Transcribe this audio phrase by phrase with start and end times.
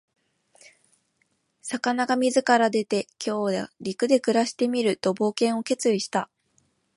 [1.61, 6.27] 魚が水から出て、「今日は陸で暮らしてみる」と冒険を決意した。